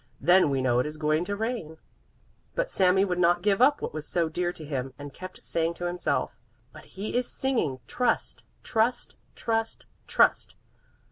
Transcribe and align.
Then 0.19 0.49
we 0.49 0.63
know 0.63 0.79
it 0.79 0.87
is 0.87 0.97
going 0.97 1.25
to 1.25 1.35
rain." 1.35 1.77
But 2.55 2.71
Sami 2.71 3.05
would 3.05 3.19
not 3.19 3.43
give 3.43 3.61
up 3.61 3.83
what 3.83 3.93
was 3.93 4.07
so 4.07 4.29
dear 4.29 4.51
to 4.51 4.65
him 4.65 4.95
and 4.97 5.13
kept 5.13 5.43
saying 5.45 5.75
to 5.75 5.85
himself: 5.85 6.35
"But 6.73 6.85
he 6.97 7.15
is 7.15 7.27
singing: 7.31 7.81
'Trust! 7.85 8.47
Trust! 8.63 9.15
Trust! 9.35 9.85
Trust! 10.07 10.55